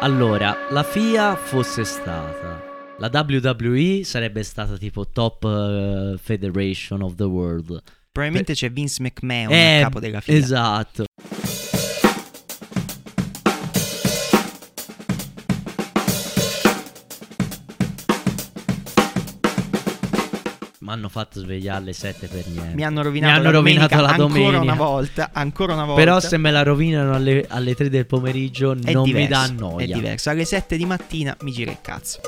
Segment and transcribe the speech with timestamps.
[0.00, 2.62] Allora, la FIA fosse stata.
[2.98, 7.82] La WWE sarebbe stata tipo top eh, federation of the world.
[8.12, 10.34] Probabilmente c'è Vince McMahon Eh, a capo della FIA.
[10.34, 11.04] Esatto.
[20.98, 22.74] Hanno fatto svegliare alle 7 per niente.
[22.74, 24.60] Mi hanno rovinato, hanno la, rovinato domenica la ancora domenica.
[24.60, 26.00] una volta, ancora una volta.
[26.02, 29.44] Però se me la rovinano alle, alle 3 del pomeriggio è non diverso, mi dà
[29.46, 29.94] È noia.
[29.94, 30.30] diverso.
[30.30, 32.20] Alle 7 di mattina mi gira il cazzo.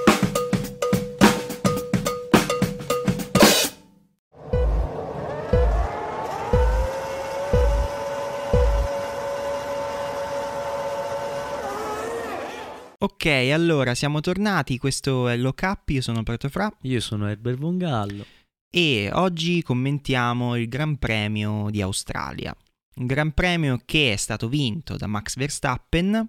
[13.02, 14.76] Ok, allora siamo tornati.
[14.76, 15.88] Questo è Lock Up.
[15.88, 16.70] Io sono Protofra.
[16.82, 18.24] Io sono Herbert Von Gallo.
[18.70, 22.56] E oggi commentiamo il Gran Premio di Australia.
[22.96, 26.28] Un Gran Premio che è stato vinto da Max Verstappen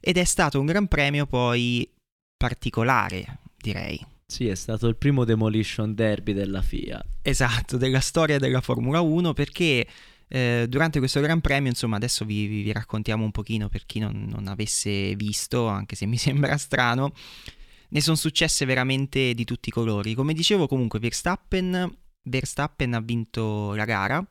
[0.00, 1.90] ed è stato un Gran Premio poi
[2.36, 4.04] particolare, direi.
[4.26, 7.02] Sì, è stato il primo demolition derby della FIA.
[7.22, 9.86] Esatto, della storia della Formula 1 perché
[10.28, 14.26] eh, durante questo Gran Premio, insomma, adesso vi, vi- raccontiamo un pochino per chi non,
[14.28, 17.12] non avesse visto, anche se mi sembra strano,
[17.92, 20.14] ne sono successe veramente di tutti i colori.
[20.14, 24.26] Come dicevo, comunque, Verstappen, Verstappen ha vinto la gara.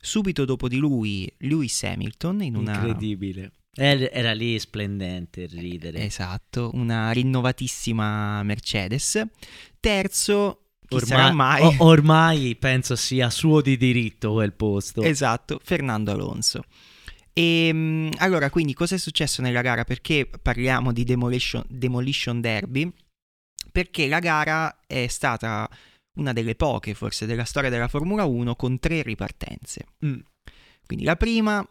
[0.00, 2.74] Subito dopo di lui, Lewis Hamilton in una.
[2.74, 3.52] Incredibile.
[3.74, 6.04] Er- Era lì splendente il ridere.
[6.04, 9.20] Esatto, una rinnovatissima Mercedes.
[9.80, 11.76] Terzo, chi sarà mai?
[11.78, 15.02] ormai penso sia suo di diritto quel posto.
[15.02, 16.62] Esatto, Fernando Alonso.
[17.32, 19.84] E mm, allora, quindi cosa è successo nella gara?
[19.84, 22.92] Perché parliamo di Demolition, Demolition Derby?
[23.70, 25.68] Perché la gara è stata
[26.18, 29.86] una delle poche, forse, della storia della Formula 1 con tre ripartenze.
[30.04, 30.18] Mm.
[30.86, 31.66] Quindi la prima,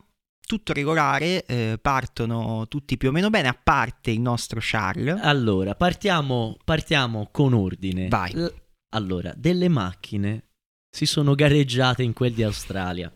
[0.46, 5.20] tutto regolare, eh, partono tutti più o meno bene, a parte il nostro Charles.
[5.22, 8.08] Allora, partiamo, partiamo con ordine.
[8.08, 8.34] Vai.
[8.34, 8.54] L-
[8.94, 10.46] allora, delle macchine
[10.90, 13.12] si sono gareggiate in quel di Australia.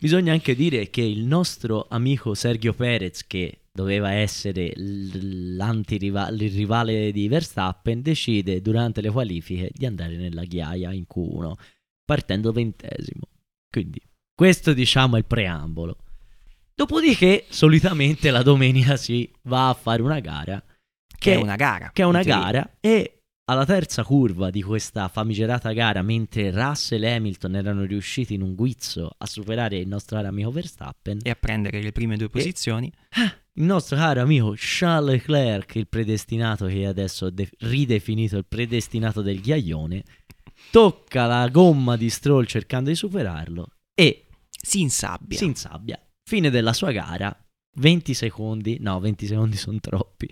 [0.00, 5.56] Bisogna anche dire che il nostro amico Sergio Perez, che doveva essere il
[6.48, 11.52] rivale di Verstappen, decide durante le qualifiche di andare nella ghiaia in Q1,
[12.04, 13.28] partendo ventesimo.
[13.68, 14.00] Quindi,
[14.34, 15.98] questo diciamo è il preambolo.
[16.74, 20.64] Dopodiché, solitamente la domenica si va a fare una gara
[21.18, 21.90] Che è una gara.
[21.92, 27.14] che è una gara e alla terza curva di questa famigerata gara, mentre Russell e
[27.14, 31.34] Hamilton erano riusciti in un guizzo a superare il nostro caro amico Verstappen, E a
[31.34, 32.92] prendere le prime due posizioni.
[33.54, 39.20] il nostro caro amico Charles Leclerc, il predestinato che adesso è de- ridefinito il predestinato
[39.20, 40.04] del ghiaione,
[40.70, 45.36] tocca la gomma di Stroll cercando di superarlo e Si insabbia.
[45.38, 46.00] si insabbia.
[46.22, 47.34] Fine della sua gara,
[47.78, 50.30] 20 secondi, no 20 secondi sono troppi.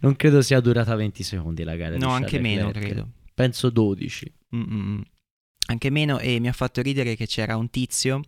[0.00, 1.96] Non credo sia durata 20 secondi la gara.
[1.96, 2.86] No, anche meno, Leclerc.
[2.86, 3.08] credo.
[3.34, 4.32] Penso 12.
[4.56, 5.02] Mm-mm.
[5.68, 8.22] Anche meno, e mi ha fatto ridere che c'era un tizio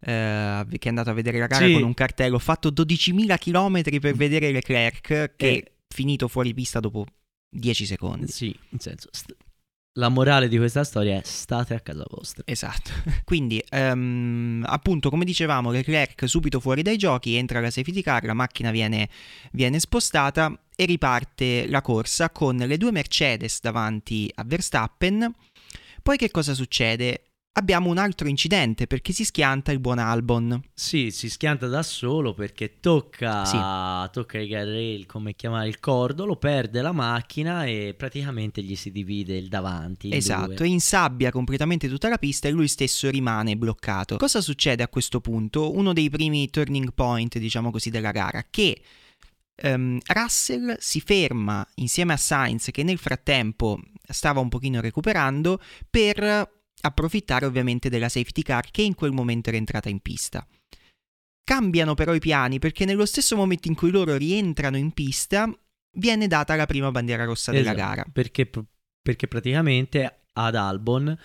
[0.00, 1.72] eh, che è andato a vedere la gara Sì.
[1.72, 2.36] con un cartello.
[2.36, 5.00] Ho fatto 12.000 km per vedere Leclerc,
[5.36, 5.58] che Eh.
[5.62, 7.06] è finito fuori pista dopo
[7.48, 8.28] 10 secondi.
[8.28, 9.34] Sì, in senso, st-
[9.96, 12.42] la morale di questa storia è state a casa vostra.
[12.46, 12.90] Esatto.
[13.24, 18.34] Quindi, ehm, appunto, come dicevamo, Leclerc subito fuori dai giochi, entra la safety car, la
[18.34, 19.08] macchina viene,
[19.52, 25.32] viene spostata e riparte la corsa con le due Mercedes davanti a Verstappen.
[26.02, 27.22] Poi che cosa succede?
[27.58, 30.60] Abbiamo un altro incidente perché si schianta il buon Albon.
[30.74, 36.82] Sì, si schianta da solo perché tocca, tocca il guardrail, come chiamare il cordolo, perde
[36.82, 40.14] la macchina e praticamente gli si divide il davanti.
[40.14, 40.66] Esatto, due.
[40.66, 44.18] e insabbia completamente tutta la pista e lui stesso rimane bloccato.
[44.18, 45.74] Cosa succede a questo punto?
[45.74, 48.82] Uno dei primi turning point, diciamo così, della gara, che
[49.54, 56.54] ehm, Russell si ferma insieme a Sainz che nel frattempo stava un pochino recuperando per
[56.82, 60.46] approfittare ovviamente della safety car che in quel momento era entrata in pista.
[61.44, 65.48] Cambiano però i piani perché nello stesso momento in cui loro rientrano in pista
[65.96, 68.04] viene data la prima bandiera rossa della Esatto, gara.
[68.12, 68.50] Perché,
[69.00, 71.16] perché praticamente ad Albon,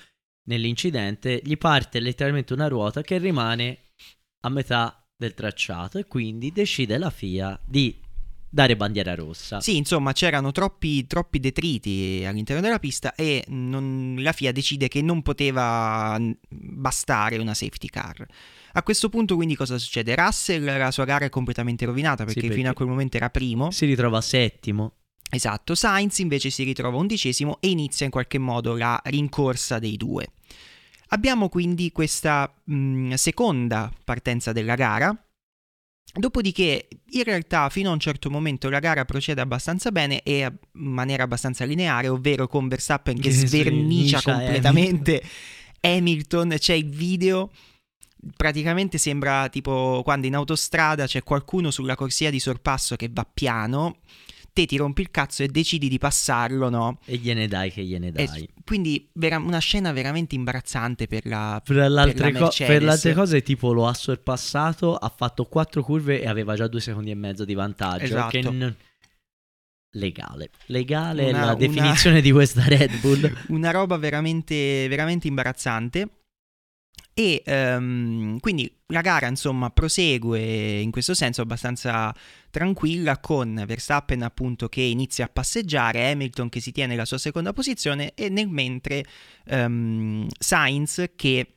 [0.48, 3.90] nell'incidente, gli parte letteralmente una ruota che rimane
[4.42, 8.00] a metà del tracciato e quindi decide la FIA di
[8.52, 9.62] dare bandiera rossa.
[9.62, 15.02] Sì, insomma, c'erano troppi, troppi detriti all'interno della pista e non- la FIA decide che
[15.02, 18.26] non poteva mm, bastare una safety car.
[18.74, 20.16] A questo punto, quindi, cosa succede?
[20.16, 23.72] Russell, la sua gara è completamente rovinata perché, perché- fino a quel momento era primo.
[23.72, 24.94] Si ritrova settimo.
[25.34, 30.28] Esatto, Sainz invece si ritrova undicesimo e inizia in qualche modo la rincorsa dei due.
[31.14, 35.16] Abbiamo quindi questa mh, seconda partenza della gara
[36.14, 40.52] Dopodiché, in realtà, fino a un certo momento la gara procede abbastanza bene e in
[40.74, 45.24] maniera abbastanza lineare, ovvero con Verstappen che, Che svernicia svernicia completamente
[45.80, 46.56] Hamilton.
[46.58, 47.52] C'è il video.
[48.36, 53.98] Praticamente sembra tipo quando in autostrada c'è qualcuno sulla corsia di sorpasso che va piano,
[54.54, 57.00] te ti rompi il cazzo e decidi di passarlo, no?
[57.06, 58.50] E gliene dai che gliene E dai.
[58.66, 62.84] quindi vera- una scena veramente imbarazzante per la, Per le, altre per la co- per
[62.84, 66.82] le altre cose, tipo, lo ha sorpassato, ha fatto quattro curve e aveva già due
[66.82, 68.04] secondi e mezzo di vantaggio.
[68.04, 68.30] Esatto.
[68.30, 68.76] Che non-
[69.96, 70.50] Legale.
[70.68, 73.30] Legale è Una- la una- definizione di questa Red Bull.
[73.50, 76.08] una roba veramente, veramente imbarazzante.
[77.14, 82.14] E ehm, quindi la gara, insomma, prosegue in questo senso abbastanza
[82.50, 87.54] tranquilla con Verstappen appunto che inizia a passeggiare, Hamilton che si tiene la sua seconda
[87.54, 89.04] posizione e nel mentre
[89.46, 91.56] ehm, Sainz che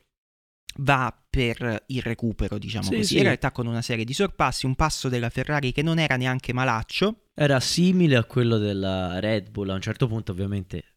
[0.77, 3.17] va per il recupero, diciamo Sì, così, sì.
[3.17, 6.53] in realtà con una serie di sorpassi, un passo della Ferrari che non era neanche
[6.53, 9.69] malaccio, Era simile a quello della Red Bull.
[9.69, 10.94] A un certo punto, ovviamente,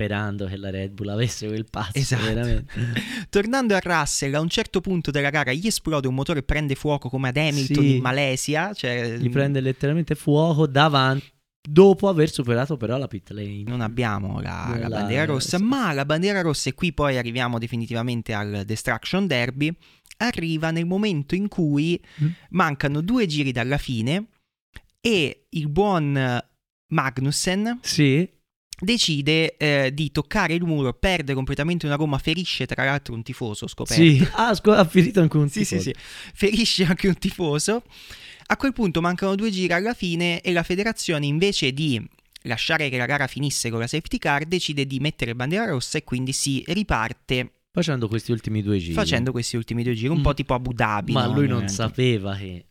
[0.00, 1.92] sperando che la Red Bull avesse quel passo.
[1.94, 2.64] Esatto.
[3.30, 6.74] Tornando a Russell, a un certo punto della gara gli esplode un motore e prende
[6.74, 7.96] fuoco come ad Hamilton Sì.
[7.96, 8.74] in Malesia.
[8.74, 11.32] Cioè, Gli prende letteralmente fuoco davanti.
[11.66, 13.62] Dopo aver superato, però, la pit lane.
[13.66, 15.64] Non abbiamo la, la La- bandiera rossa, sì.
[15.64, 19.74] ma la bandiera rossa, e qui poi arriviamo definitivamente al Destruction Derby,
[20.18, 22.26] arriva nel momento in cui Mm.
[22.50, 24.26] mancano due giri dalla fine
[25.00, 26.40] e il buon
[26.92, 28.28] Magnussen Sì,
[28.78, 33.66] decide eh, di toccare il muro, perde completamente una gomma, ferisce tra l'altro un tifoso
[33.66, 34.02] scoperto.
[34.02, 34.26] sì.
[34.32, 35.90] Ah, scu- ha finito anche un Sì, sì, tifoso.
[35.90, 35.94] sì.
[36.34, 37.82] Ferisce anche un tifoso.
[38.48, 42.00] A quel punto mancano due giri alla fine e la federazione invece di
[42.42, 46.04] lasciare che la gara finisse con la safety car decide di mettere bandiera rossa e
[46.04, 48.92] quindi si riparte Facendo questi ultimi due giri.
[48.92, 50.22] facendo questi ultimi due giri, un Mm.
[50.22, 51.12] po' tipo Abu Dhabi.
[51.12, 51.32] Ma no?
[51.34, 52.66] lui non sapeva che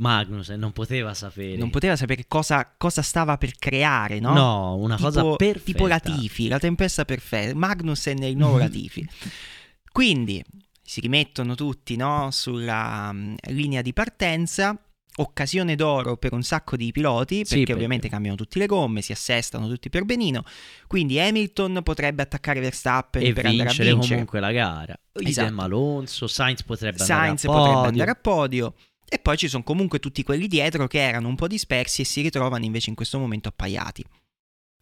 [0.00, 1.56] Magnus non poteva sapere.
[1.56, 4.32] Non poteva sapere cosa, cosa stava per creare, no?
[4.32, 5.64] No, una cosa tipo, perfetta.
[5.64, 7.54] tipo Latifi, la tempesta perfetta.
[7.56, 9.06] Magnussen è il nuovo Latifi.
[9.92, 10.42] Quindi
[10.82, 14.76] si rimettono tutti no, sulla mm, linea di partenza.
[15.14, 19.02] Occasione d'oro per un sacco di piloti, perché, Sì, perché- ovviamente cambiano tutte le gomme,
[19.02, 20.42] si assestano tutti per benino.
[20.86, 24.10] Quindi Hamilton potrebbe attaccare Verstappen e per andare a vincere vincere.
[24.14, 24.98] comunque la gara.
[25.12, 25.46] Esatto.
[25.48, 27.88] Idem Alonso, Sainz potrebbe Sainz andare a potrebbe podio.
[27.88, 28.74] andare a podio.
[29.12, 32.22] E poi ci sono comunque tutti quelli dietro che erano un po' dispersi e si
[32.22, 34.02] ritrovano invece in questo momento appaiati.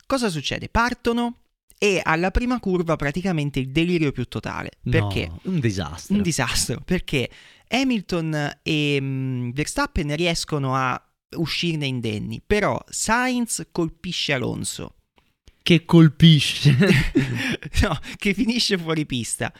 [0.07, 0.69] Cosa succede?
[0.69, 1.39] Partono
[1.77, 4.71] e alla prima curva praticamente il delirio più totale.
[4.83, 5.33] No, Perché?
[5.47, 6.15] un disastro.
[6.15, 6.81] Un disastro.
[6.85, 7.29] Perché
[7.67, 11.03] Hamilton e mm, Verstappen riescono a
[11.37, 14.95] uscirne indenni, però Sainz colpisce Alonso.
[15.61, 16.77] che colpisce.
[17.83, 19.53] no, che finisce fuori pista.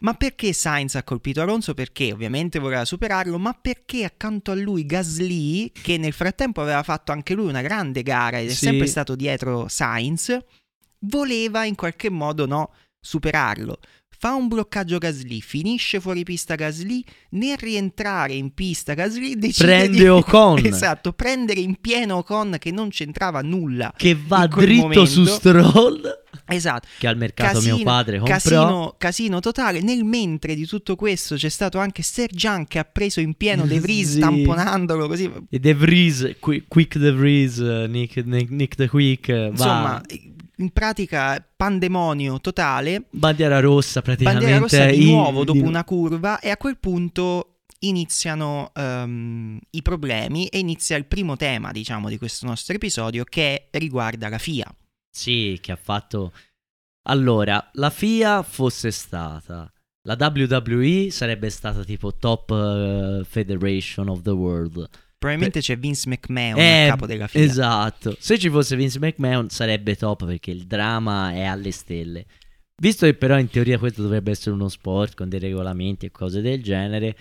[0.00, 1.74] Ma perché Sainz ha colpito Alonso?
[1.74, 7.10] Perché ovviamente voleva superarlo, ma perché accanto a lui Gasly, che nel frattempo aveva fatto
[7.10, 8.66] anche lui una grande gara ed è Sì.
[8.66, 10.36] sempre stato dietro Sainz,
[11.00, 13.78] voleva in qualche modo no, superarlo.
[14.20, 19.96] Fa un bloccaggio Gasly, finisce fuori pista Gasly, nel rientrare in pista Gasly decide Prende
[19.98, 20.06] di...
[20.08, 20.64] Ocon.
[20.64, 23.92] esatto, prendere in pieno Ocon che non c'entrava nulla.
[23.96, 25.38] che va dritto su momento.
[25.38, 26.17] Stroll.
[26.48, 26.88] Esatto.
[26.98, 28.34] Che al mercato mio padre comprò.
[28.36, 29.80] casino, casino totale.
[29.82, 33.78] Nel mentre di tutto questo c'è stato anche Sergian che ha preso in pieno De
[33.80, 34.18] Vries Sì.
[34.18, 35.30] tamponandolo così.
[35.50, 39.30] E De Vries, Qui- Quick De Vries, Nick, Nick, Nick the Quick.
[39.32, 39.46] Va.
[39.48, 40.02] Insomma,
[40.60, 43.04] in pratica pandemonio totale.
[43.10, 44.44] bandiera rossa praticamente.
[44.44, 49.58] Bandiera rossa di in- nuovo dopo di- una curva e a quel punto iniziano ehm,
[49.70, 54.38] i problemi e inizia il primo tema, diciamo, di questo nostro episodio che riguarda la
[54.38, 54.66] FIA.
[55.18, 56.32] Sì, che ha fatto...
[57.08, 59.70] Allora, la FIA fosse stata...
[60.02, 64.88] La WWE sarebbe stata tipo top eh, federation of the world.
[65.18, 67.42] Probabilmente c'è Vince McMahon Eh, capo della FIA.
[67.42, 68.16] Esatto.
[68.18, 72.24] Se ci fosse Vince McMahon sarebbe top perché il dramma è alle stelle.
[72.80, 76.40] Visto che però in teoria questo dovrebbe essere uno sport con dei regolamenti e cose
[76.40, 77.16] del genere,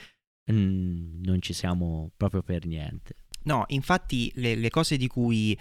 [0.51, 3.15] mm, non ci siamo proprio per niente.
[3.43, 5.57] No, infatti le, le cose di cui,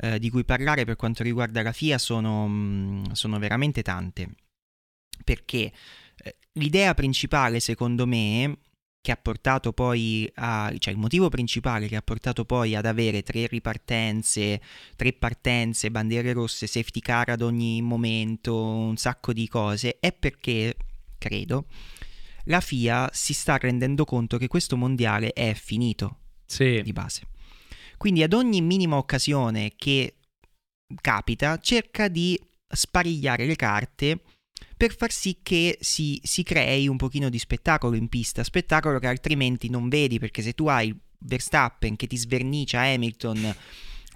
[0.00, 4.30] eh, di cui parlare per quanto riguarda la FIA sono, mm, sono veramente tante.
[5.24, 5.72] Perché
[6.22, 8.58] eh, l'idea principale, secondo me,
[9.00, 10.72] che ha portato poi a...
[10.78, 14.60] cioè il motivo principale che ha portato poi ad avere tre ripartenze,
[14.96, 20.76] tre partenze, bandiere rosse, safety car ad ogni momento, un sacco di cose, è perché,
[21.16, 21.66] credo,
[22.44, 26.80] la FIA si sta rendendo conto che questo mondiale è finito Sì.
[26.82, 27.22] di base.
[27.98, 30.14] Quindi ad ogni minima occasione che
[31.00, 34.22] capita cerca di sparigliare le carte
[34.76, 39.08] per far sì che si, si crei un pochino di spettacolo in pista, spettacolo che
[39.08, 43.54] altrimenti non vedi perché se tu hai Verstappen che ti svernicia Hamilton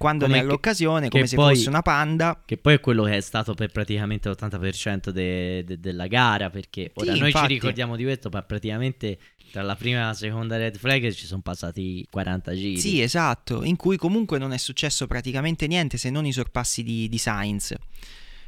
[0.02, 2.42] quando Come ne ha l'occasione, come se poi- fosse una panda.
[2.44, 6.90] Che poi è quello che è stato per praticamente l'80% de- de- della gara, perché
[6.94, 7.46] ora Sì, noi infatti.
[7.48, 9.18] ci ricordiamo di questo, ma praticamente
[9.52, 12.78] tra la prima e la seconda red flag ci sono passati 40 giri.
[12.80, 17.08] Sì, esatto, in cui comunque non è successo praticamente niente se non i sorpassi di,
[17.08, 17.74] di Sainz.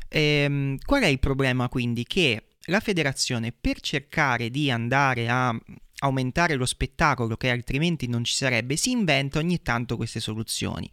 [0.08, 2.04] Ehm, qual è il problema quindi?
[2.04, 5.54] Che la federazione per cercare di andare a
[6.00, 10.90] aumentare lo spettacolo che altrimenti non ci sarebbe, si inventa ogni tanto queste soluzioni.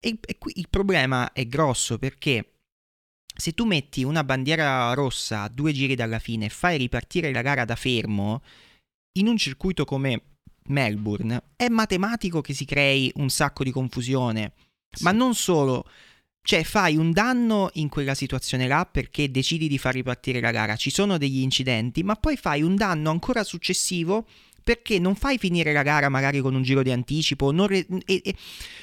[0.00, 2.58] E, e qui il problema è grosso perché
[3.34, 7.42] se tu metti una bandiera rossa a due giri dalla fine e fai ripartire la
[7.42, 8.42] gara da fermo,
[9.18, 10.38] in un circuito come
[10.68, 14.52] Melbourne è matematico che si crei un sacco di confusione.
[14.90, 15.04] Sì.
[15.04, 15.84] Ma non solo,
[16.42, 20.76] cioè fai un danno in quella situazione là perché decidi di far ripartire la gara,
[20.76, 24.26] ci sono degli incidenti, ma poi fai un danno ancora successivo
[24.68, 28.20] perché non fai finire la gara magari con un giro di anticipo non re- e,
[28.22, 28.34] e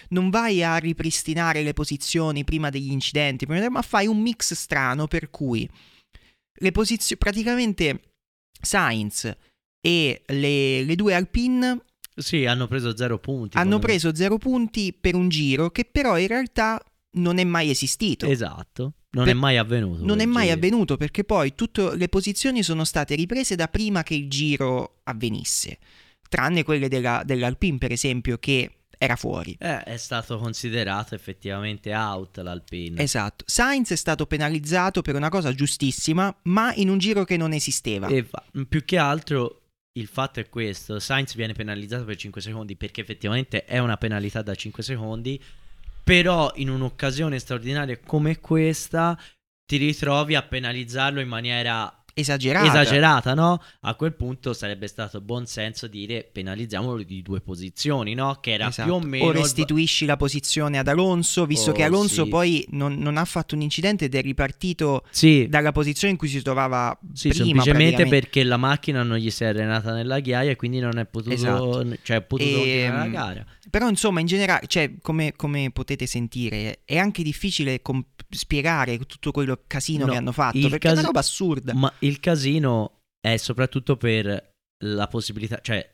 [0.10, 5.06] non vai a ripristinare le posizioni prima degli incidenti, prima- ma fai un mix strano
[5.06, 5.70] per cui
[6.58, 8.14] le posizioni praticamente
[8.60, 9.32] Sainz
[9.80, 11.84] e le, le due Alpine
[12.16, 13.56] Sì, hanno preso zero punti.
[13.56, 16.84] hanno preso zero punti per un giro che però in realtà
[17.18, 18.26] non è mai esistito.
[18.26, 20.06] Esatto, non Per- è mai avvenuto.
[20.06, 24.14] Non è mai avvenuto perché poi tutte le posizioni sono state riprese da prima che
[24.14, 25.80] il giro avvenisse,
[26.28, 29.56] tranne quelle della, dell'Alpine per esempio che era fuori.
[29.60, 33.02] Eh, è stato considerato effettivamente out l'Alpine.
[33.02, 33.46] Esatto.
[33.48, 38.08] Sainz è stato penalizzato per una cosa giustissima, ma in un giro che non esisteva.
[38.08, 39.62] E fa- più che altro
[39.94, 44.42] il fatto è questo: Sainz viene penalizzato per 5 secondi perché effettivamente è una penalità
[44.42, 45.42] da 5 secondi.
[46.06, 49.20] Però in un'occasione straordinaria come questa
[49.66, 52.66] ti ritrovi a penalizzarlo in maniera Esagerata.
[52.68, 53.62] esagerata, no?
[53.82, 58.38] A quel punto sarebbe stato buon senso dire penalizziamolo di due posizioni, no?
[58.40, 58.88] Che era Esatto.
[58.88, 62.30] più o meno O il- restituisci la posizione ad Alonso, visto Oh, che Alonso sì.
[62.30, 66.30] poi non, non ha fatto un incidente ed è ripartito Sì, dalla posizione in cui
[66.30, 67.44] si trovava Sì, prima.
[67.64, 71.06] semplicemente perché la macchina non gli si è arenata nella ghiaia e quindi non è
[71.06, 71.86] potuto, Esatto.
[72.02, 73.46] cioè, è potuto continuare la Ehm, gara.
[73.70, 78.06] Però insomma, in generale, cioè, come, come potete sentire, è anche difficile com-
[78.38, 81.74] spiegare tutto quello casino No, che hanno fatto, perché è una casi- roba assurda.
[81.74, 85.94] Ma il casino è soprattutto per la possibilità, cioè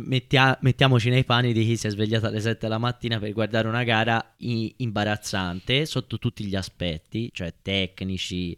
[0.00, 3.68] mettia- mettiamoci nei panni di chi si è svegliato alle 7 della mattina per guardare
[3.68, 8.56] una gara i- imbarazzante sotto tutti gli aspetti, cioè tecnici,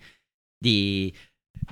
[0.59, 1.14] di,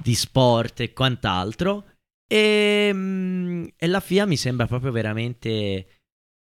[0.02, 1.84] di sport e quant'altro.
[2.28, 5.95] E, mm, e la FIA mi sembra proprio veramente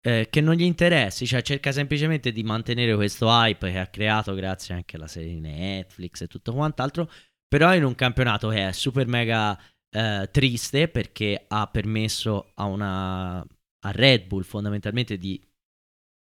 [0.01, 4.35] eh, che non gli interessi, cioè cerca semplicemente di mantenere questo hype che ha creato
[4.35, 7.11] grazie anche alla serie Netflix e tutto quant'altro,
[7.47, 9.59] però in un campionato che è super mega
[9.91, 13.47] eh, triste perché ha permesso a una
[13.83, 15.41] a Red Bull fondamentalmente di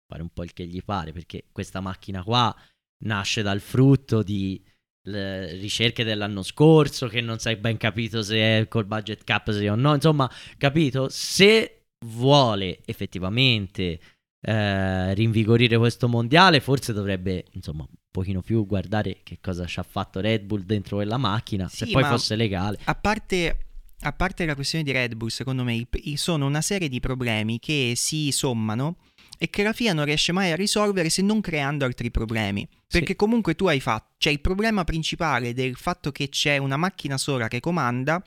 [0.08, 2.56] fare un po' il che gli pare, perché questa macchina qua
[3.04, 4.64] nasce dal frutto di
[5.08, 9.76] ricerche dell'anno scorso che non sai ben capito se è col budget cap sì o
[9.76, 11.10] no, insomma, capito?
[11.10, 14.00] Se vuole effettivamente
[14.42, 19.84] eh, rinvigorire questo mondiale, forse dovrebbe, insomma, un pochino più guardare che cosa ci ha
[19.84, 22.80] fatto Red Bull dentro quella macchina, Sì, se poi fosse legale.
[22.86, 23.58] A parte,
[24.02, 27.94] a parte la questione di Red Bull, secondo me sono una serie di problemi che
[27.96, 28.98] si sommano
[29.38, 32.68] e che la FIA non riesce mai a risolvere se non creando altri problemi.
[32.88, 33.16] Perché Sì.
[33.16, 37.48] comunque tu hai fatto, c'è il problema principale del fatto che c'è una macchina sola
[37.50, 38.24] che comanda.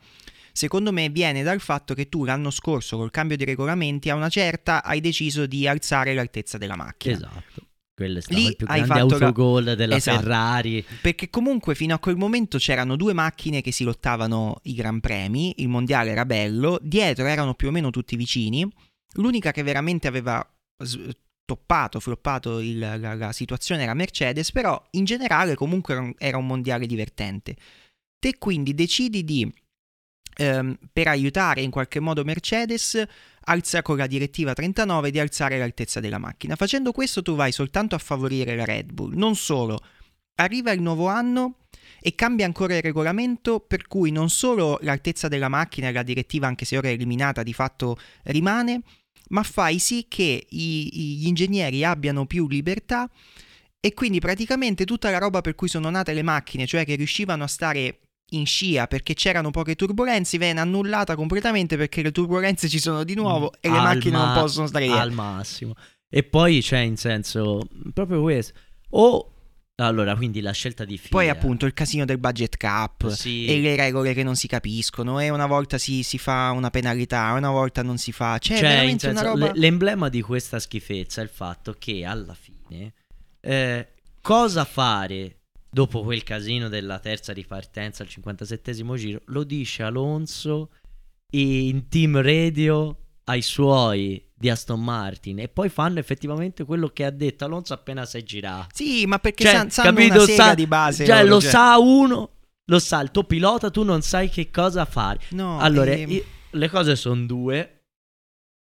[0.59, 4.29] Secondo me viene dal fatto che tu l'anno scorso col cambio di regolamenti a una
[4.29, 7.15] certa hai deciso di alzare l'altezza della macchina.
[7.15, 7.63] Esatto.
[7.95, 10.19] Quello è stato Lì il più grande fatto la- autogol della Esatto.
[10.19, 10.85] Ferrari.
[11.01, 15.55] Perché comunque fino a quel momento c'erano due macchine che si lottavano i Gran Premi,
[15.59, 18.69] il mondiale era bello, dietro erano più o meno tutti vicini,
[19.15, 20.45] l'unica che veramente aveva
[21.45, 26.37] toppato, floppato il- la, la situazione era Mercedes, però in generale comunque era un, era
[26.37, 27.55] un mondiale divertente.
[28.19, 29.49] Te quindi decidi di,
[30.39, 33.05] ehm, per aiutare in qualche modo Mercedes,
[33.41, 36.55] alza con la direttiva 39 di alzare l'altezza della macchina.
[36.55, 39.81] Facendo questo tu vai soltanto a favorire la Red Bull, non solo.
[40.37, 41.57] Arriva il nuovo anno
[42.01, 46.47] e cambia ancora il regolamento per cui non solo l'altezza della macchina e la direttiva,
[46.47, 48.83] anche se ora è eliminata, di fatto rimane,
[49.31, 53.11] ma fai sì che i- gli ingegneri abbiano più libertà
[53.81, 57.43] e quindi praticamente tutta la roba per cui sono nate le macchine, cioè che riuscivano
[57.43, 57.99] a stare
[58.31, 63.15] in scia perché c'erano poche turbulenze, viene annullata completamente perché le turbulenze ci sono di
[63.15, 65.03] nuovo e le Al macchine non ma- possono stare dietro.
[65.03, 65.75] al massimo.
[66.09, 67.61] E poi c'è in senso
[67.93, 68.53] proprio questo.
[68.91, 69.33] O
[69.81, 71.09] Allora, quindi la scelta di FIA.
[71.11, 73.47] Poi appunto il casino del budget cap Sì.
[73.47, 77.33] e le regole che non si capiscono e una volta si, si fa una penalità,
[77.35, 78.39] una volta non si fa.
[78.39, 79.47] Cioè, Cioè, in senso, una roba...
[79.47, 82.93] le- l'emblema di questa schifezza è il fatto che alla fine
[83.41, 83.89] eh,
[84.21, 85.37] cosa fare
[85.79, 90.71] dopo quel casino della terza ripartenza al 57 giro lo dice Alonso
[91.35, 97.11] in team radio ai suoi di Aston Martin e poi fanno effettivamente quello che ha
[97.11, 98.67] detto Alonso appena si è girato.
[98.73, 100.27] Sì, ma perché Cioè, san- sanno capito?
[100.27, 101.05] Sa- di base.
[101.05, 101.51] Cioè, loro, lo cioè.
[101.51, 102.31] sa uno,
[102.65, 105.21] lo sa il tuo pilota, tu non sai che cosa fare.
[105.31, 107.78] No, Allora, ehm, i- le cose sono due.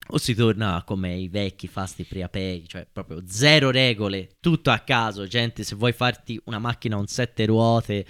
[0.09, 5.27] O si torna come i vecchi fasti preapei, cioè proprio zero regole, tutto a caso.
[5.27, 8.07] Gente, se vuoi farti una macchina con sette ruote,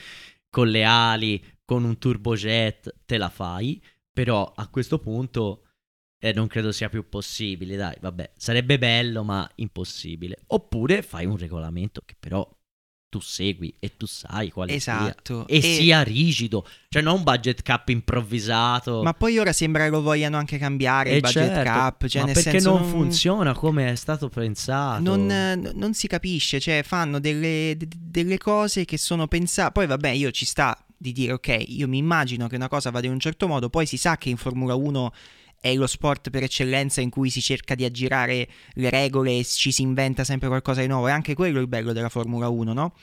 [0.51, 3.83] con le ali, con un turbojet, te la fai.
[4.13, 5.65] Però a questo punto
[6.19, 7.77] eh, non credo sia più possibile.
[7.77, 10.39] Dai, vabbè, sarebbe bello, ma impossibile.
[10.49, 12.47] Oppure fai un regolamento che però
[13.09, 15.01] tu segui e tu sai quale sia.
[15.01, 15.47] Esatto.
[15.47, 19.03] E, sia rigido, cioè non un budget cap improvvisato.
[19.03, 22.07] Ma poi ora sembra che lo vogliano anche cambiare Eh il budget certo, cap.
[22.07, 25.03] Cioè perché senso non funziona come è stato pensato?
[25.03, 29.73] Non, non si capisce, cioè fanno delle, de- delle cose che sono pensate.
[29.73, 33.07] Poi vabbè, io ci sta di dire, ok, io mi immagino che una cosa vada
[33.07, 35.13] in un certo modo, poi si sa che in Formula 1
[35.61, 39.73] è lo sport per eccellenza in cui si cerca di aggirare le regole e ci
[39.73, 41.09] si inventa sempre qualcosa di nuovo.
[41.09, 42.95] E anche quello è il bello della Formula 1, no?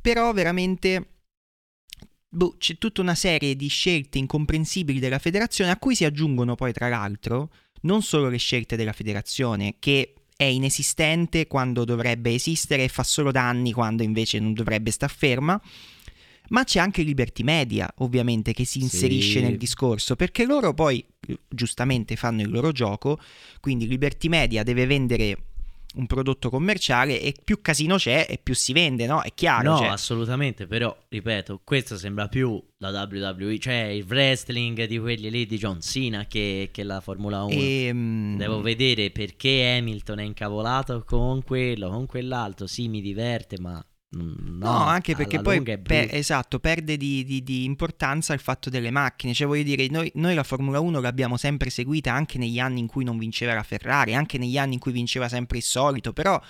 [0.00, 1.14] Però veramente
[2.28, 6.72] boh, c'è tutta una serie di scelte incomprensibili della federazione a cui si aggiungono poi
[6.72, 7.50] tra l'altro
[7.82, 13.30] non solo le scelte della federazione che è inesistente quando dovrebbe esistere e fa solo
[13.30, 15.60] danni quando invece non dovrebbe star ferma,
[16.50, 19.44] ma c'è anche Liberty Media ovviamente che si inserisce Sì.
[19.44, 21.04] nel discorso perché loro poi
[21.48, 23.18] giustamente fanno il loro gioco,
[23.60, 25.38] quindi Liberty Media deve vendere
[25.94, 29.22] un prodotto commerciale e più casino c'è e più si vende, no?
[29.22, 29.70] È chiaro.
[29.70, 29.86] No, cioè.
[29.86, 35.56] assolutamente, però ripeto, questo sembra più la WWE, cioè il wrestling di quelli lì di
[35.56, 37.54] John Cena che, che la Formula 1.
[37.54, 42.66] Ehm, Devo vedere perché Hamilton è incavolato con quello, con quell'altro.
[42.66, 43.80] Sì, mi diverte, ma
[44.14, 48.90] no, No, anche perché poi per- esatto, perde di, di- di importanza il fatto delle
[48.90, 49.34] macchine.
[49.34, 52.86] Cioè, voglio dire, noi, noi la Formula 1 l'abbiamo sempre seguita anche negli anni in
[52.86, 56.40] cui non vinceva la Ferrari, anche negli anni in cui vinceva sempre il solito, però.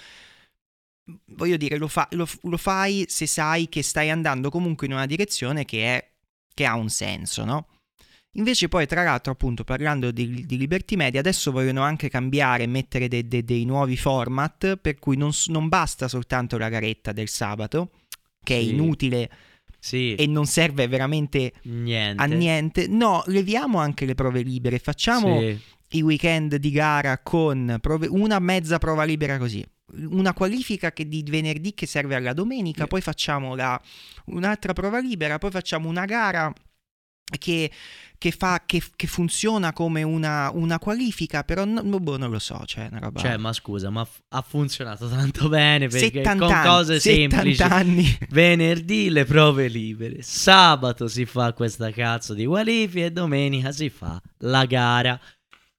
[1.36, 5.04] Voglio dire, lo, fa- lo lo fai se sai che stai andando comunque in una
[5.04, 6.10] direzione che, è,
[6.54, 7.66] che ha un senso, no?
[8.36, 13.06] Invece poi, tra l'altro, appunto, parlando di, di Liberty Media, adesso vogliono anche cambiare mettere
[13.08, 17.90] de- de- dei nuovi format, per cui non, non basta soltanto la garetta del sabato,
[18.42, 18.70] che è Sì.
[18.70, 19.30] inutile
[19.78, 22.22] Sì, e non serve veramente niente.
[22.22, 22.86] a niente.
[22.88, 25.60] No, leviamo anche le prove libere, facciamo Sì.
[25.90, 29.64] i weekend di gara con prove- una mezza prova libera così.
[30.08, 33.80] Una qualifica che di venerdì che serve alla domenica, poi facciamo la-
[34.26, 36.52] un'altra prova libera, poi facciamo una gara
[37.38, 37.70] che,
[38.18, 42.62] che fa, che, che funziona come una, una qualifica, però no- boh, non lo so,
[42.66, 43.20] cioè una roba...
[43.20, 47.36] Cioè, ma scusa, ma f- ha funzionato tanto bene perché 70 con anni, cose 70
[47.36, 47.62] semplici.
[47.62, 48.18] anni.
[48.30, 54.20] Venerdì le prove libere, sabato si fa questa cazzo di qualifica e domenica si fa
[54.38, 55.20] la gara.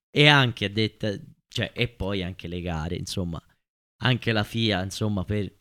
[0.10, 1.14] E anche a detta,
[1.50, 3.42] cioè, e poi anche le gare, insomma,
[4.02, 5.54] anche la FIA, insomma, per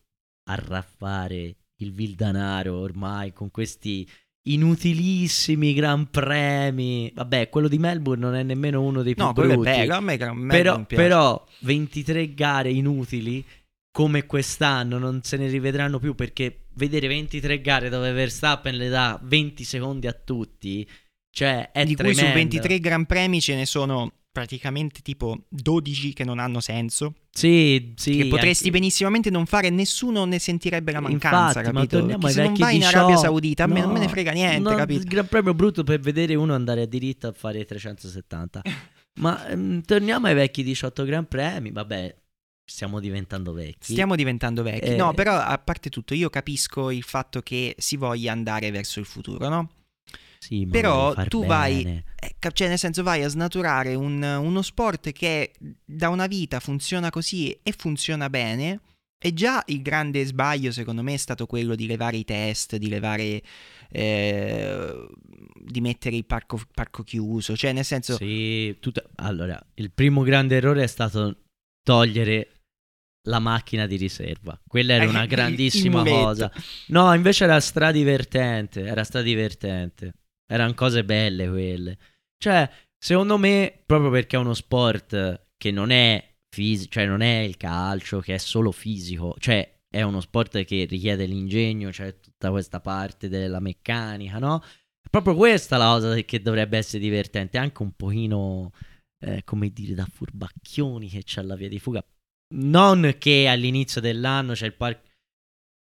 [0.49, 4.09] arraffare il vil danaro ormai con questi
[4.47, 7.11] inutilissimi gran premi.
[7.13, 9.69] Vabbè, quello di Melbourne non è nemmeno uno dei più No, quello è brutti.
[9.69, 13.43] bello, a me, a me Però, però 23 gare inutili
[13.91, 19.17] come quest'anno non se ne rivedranno più perché vedere 23 gare dove Verstappen le dà
[19.23, 20.85] 20 secondi a tutti,
[21.31, 22.27] cioè è di cui tremendo.
[22.27, 27.13] su 23 Gran Premi ce ne sono praticamente tipo 12 che non hanno senso.
[27.31, 28.17] Sì, sì.
[28.17, 31.97] che potresti anche- benissimamente non fare, nessuno ne sentirebbe la mancanza, Infatti, ma capito?
[31.99, 33.99] torniamo Che ai se non vecchi vai in 18, Arabia Saudita, a me non me
[33.99, 34.99] ne no, frega niente, no, capito?
[34.99, 38.61] Il Gran Premio brutto per vedere uno andare a diritto a fare 370.
[39.21, 42.13] ma ehm, torniamo ai vecchi 18 Gran Premi, vabbè,
[42.65, 43.93] stiamo diventando vecchi.
[43.93, 44.89] Stiamo diventando vecchi.
[44.89, 44.95] Eh.
[44.97, 49.05] No, però a parte tutto, io capisco il fatto che si voglia andare verso il
[49.05, 49.69] futuro, no?
[50.45, 51.47] Sì, Però tu bene.
[51.53, 55.53] vai- Eh, cioè, nel senso, vai a snaturare un- uno sport che
[55.83, 58.79] da una vita funziona così e funziona bene.
[59.17, 62.89] E già il grande sbaglio, secondo me, è stato quello di levare i test, di
[62.89, 63.41] levare.
[63.89, 65.07] eh,
[65.63, 67.55] di mettere il parco, parco chiuso.
[67.55, 68.17] Cioè, nel senso.
[68.17, 71.43] Sì, tutta- allora, il primo grande errore è stato
[71.81, 72.49] togliere
[73.29, 74.59] la macchina di riserva.
[74.67, 76.51] Quella era Eh, una grandissima cosa.
[76.87, 80.13] No, invece era stradivertente, era stradivertente.
[80.47, 81.97] Erano cose belle quelle.
[82.37, 87.39] Cioè, secondo me, proprio perché è uno sport che non è fisico, cioè non è
[87.39, 92.49] il calcio, che è solo fisico, cioè è uno sport che richiede l'ingegno, cioè tutta
[92.49, 94.61] questa parte della meccanica, no?
[94.61, 98.71] È proprio questa la cosa che dovrebbe essere divertente, anche un pochino,
[99.23, 102.03] eh, come dire, da furbacchioni che c'è la via di fuga.
[102.55, 105.04] Non che all'inizio dell'anno c'è il parco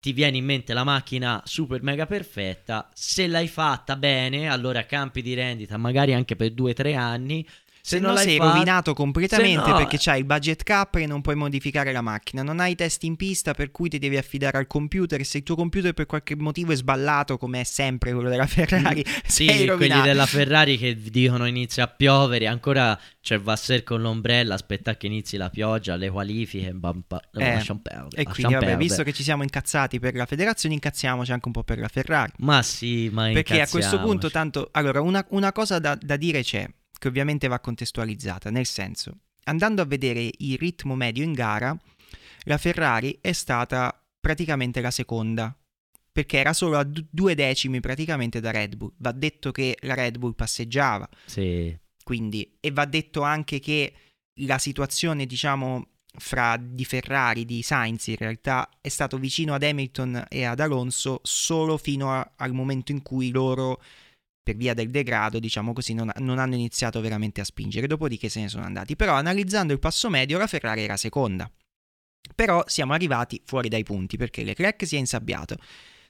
[0.02, 5.22] ti viene in mente la macchina super mega perfetta, se l'hai fatta bene, allora campi
[5.22, 7.46] di rendita magari anche per 2-3 anni,
[7.84, 8.52] se, se no sei fatto...
[8.52, 9.76] rovinato completamente no...
[9.76, 13.16] perché c'hai il budget cap e non puoi modificare la macchina, non hai test in
[13.16, 16.36] pista per cui ti devi affidare al computer e se il tuo computer per qualche
[16.36, 20.94] motivo è sballato come è sempre quello della Ferrari, mm, sì, quelli della Ferrari che
[20.94, 26.08] dicono inizia a piovere, ancora c'è Vasser con l'ombrella, aspetta che inizi la pioggia, le
[26.08, 30.26] qualifiche, bam, bam, eh, perdere, e quindi vabbè, visto che ci siamo incazzati per la
[30.26, 32.32] federazione, incazziamoci anche un po' per la Ferrari.
[32.38, 36.42] Ma sì, ma Perché a questo punto tanto, allora una, una cosa da, da dire
[36.44, 36.68] c'è
[37.02, 41.76] che ovviamente va contestualizzata, nel senso, andando a vedere il ritmo medio in gara,
[42.44, 45.52] la Ferrari è stata praticamente la seconda,
[46.12, 48.92] perché era solo a d- due decimi praticamente da Red Bull.
[48.98, 51.08] Va detto che la Red Bull passeggiava.
[51.24, 51.76] Sì.
[52.04, 53.92] Quindi, e va detto anche che
[54.42, 60.26] la situazione, diciamo, fra di Ferrari, di Sainz in realtà è stato vicino ad Hamilton
[60.28, 63.82] e ad Alonso solo fino a, al momento in cui loro
[64.42, 68.40] per via del degrado, diciamo così, non, non, hanno iniziato veramente a spingere, dopodiché se
[68.40, 68.96] ne sono andati.
[68.96, 71.50] Però analizzando il passo medio, la Ferrari era seconda.
[72.34, 75.56] Però siamo arrivati fuori dai punti perché Leclerc si è insabbiato.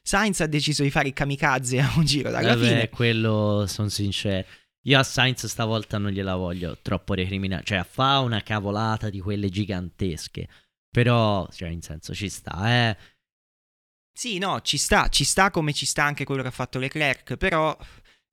[0.02, 2.88] Sainz ha deciso di fare il kamikaze a un giro dalla Vabbè, fine.
[2.88, 4.46] quello sono sincero.
[4.86, 7.62] Io a Sainz stavolta non gliela voglio troppo recriminare.
[7.64, 10.48] Cioè, fa una cavolata di quelle gigantesche.
[10.90, 12.96] Però, cioè, in senso, ci sta, eh.
[14.12, 17.36] Sì, no, ci sta, ci sta come ci sta anche quello che ha fatto Leclerc,
[17.36, 17.76] però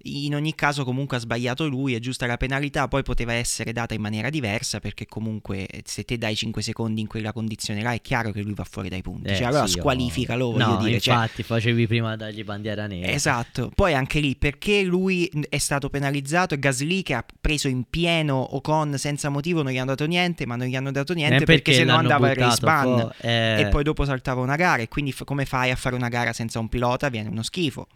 [0.03, 3.93] in ogni caso comunque ha sbagliato lui, è giusta la penalità, poi poteva essere data
[3.93, 8.01] in maniera diversa perché comunque se te dai 5 secondi in quella condizione là è
[8.01, 10.99] chiaro che lui va fuori dai punti, eh, cioè allora sì, squalificalo, voglio no, dire.
[10.99, 11.45] Cioè infatti cioè...
[11.45, 13.11] facevi prima dargli bandiera nera.
[13.11, 17.83] Esatto, poi anche lì perché lui è stato penalizzato e Gasly che ha preso in
[17.89, 21.43] pieno Ocon senza motivo non gli hanno dato niente, ma non gli hanno dato niente
[21.43, 23.61] perché, perché se no andava il race ban eh...
[23.61, 26.31] e poi dopo saltava una gara e quindi f- come fai a fare una gara
[26.33, 27.09] senza un pilota?
[27.09, 27.87] Viene uno schifo.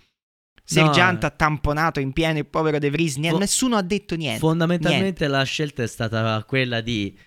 [0.73, 1.27] Sergiante no.
[1.27, 4.39] ha tamponato in pieno il povero De Vries, niente, Fo- nessuno ha detto niente.
[4.39, 5.27] Fondamentalmente niente.
[5.27, 7.17] la scelta è stata quella di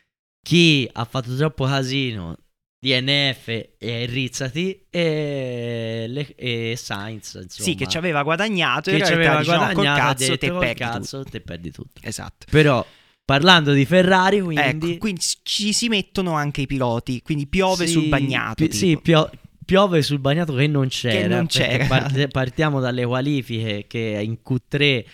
[0.43, 2.37] chi ha fatto troppo casino,
[2.79, 7.69] DNF e rizzati e, le, e Sainz insomma.
[7.69, 11.25] Sì, che ci aveva guadagnato che ci aveva guadagnato, col cazzo, detto, te, perdi cazzo
[11.25, 12.01] te perdi tutto.
[12.03, 12.47] Esatto.
[12.51, 12.87] Però
[13.27, 14.63] Parlando di Ferrari, quindi...
[14.63, 18.65] Ecco, quindi ci si mettono anche i piloti, quindi piove sì, sul bagnato.
[18.65, 19.29] Pi- sì, pio-
[19.67, 21.21] piove sul bagnato che non c'era.
[21.21, 21.87] Che non c'era.
[21.87, 25.05] Part- partiamo dalle qualifiche che in Q3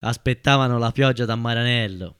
[0.00, 2.16] aspettavano la pioggia da Maranello.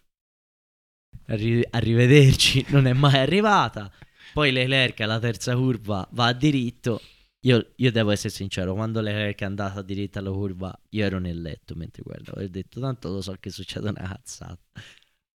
[1.26, 3.92] Arri- arrivederci, non è mai arrivata.
[4.33, 7.03] Poi Leclerc alla terza curva va a diritto.
[7.44, 11.18] Io, io, devo essere sincero, quando Leclerc è andata a diritto alla curva, io ero
[11.18, 12.40] nel letto mentre guardavo.
[12.40, 14.59] Ho detto, tanto lo so che succede una cazzata.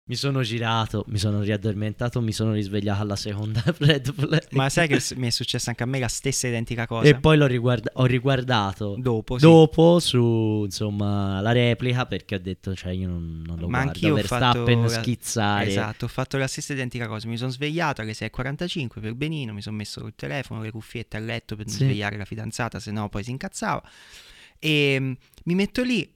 [0.05, 4.37] Mi sono girato, mi sono riaddormentato, mi sono risvegliato alla seconda Red Bull.
[4.51, 7.09] Ma sai che mi è successa anche a me la stessa identica cosa?
[7.09, 9.45] E poi l'ho riguarda- ho riguardato dopo, sì.
[9.45, 14.15] dopo su insomma la replica perché ho detto cioè io non, non lo Ma guardo
[14.15, 15.67] Verstappen fatto schizzare.
[15.67, 17.29] Esatto, ho fatto la stessa identica cosa.
[17.29, 21.21] Mi sono svegliato alle 6.45 per benino, mi sono messo il telefono, le cuffiette a
[21.21, 21.77] letto per sì.
[21.77, 23.81] svegliare la fidanzata, se no poi si incazzava.
[24.59, 25.12] E mm,
[25.45, 26.12] mi metto lì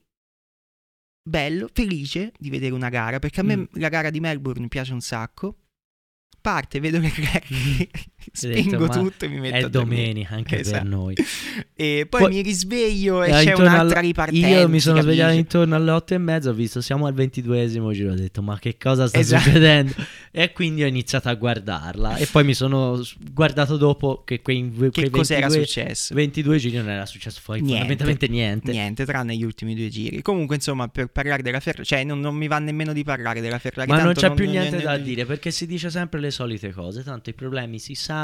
[1.27, 3.65] bello, felice di vedere una gara, perché a me mm.
[3.73, 5.57] la gara di Melbourne piace un sacco
[6.41, 7.49] parte, vedo le crack,
[8.33, 10.83] spingo detto, tutto e mi metto è a domenica anche esatto.
[10.83, 11.15] per noi.
[11.75, 14.05] E poi, poi, mi risveglio e c'è un'altra all...
[14.07, 14.49] ripartenza.
[14.49, 18.13] Io mi sono svegliato intorno alle otto e mezza, ho visto siamo al ventiduesimo giro,
[18.13, 19.43] ho detto ma che cosa sta esatto.
[19.43, 19.95] succedendo?
[20.31, 24.91] E quindi ho iniziato a guardarla e poi mi sono guardato dopo che quei, quei
[24.91, 26.15] che 22, cos'era successo?
[26.15, 28.73] 22 giri non era successo poi niente, fondamentalmente niente.
[28.73, 30.23] Niente, tranne gli ultimi due giri.
[30.23, 33.59] Comunque insomma per parlare della Ferrari, cioè non, non, mi va nemmeno di parlare della
[33.59, 33.91] Ferrari.
[33.91, 37.03] Ma non c'è non, più niente da dire perché si dice sempre le solite cose,
[37.03, 38.16] tanto i problemi si sanno,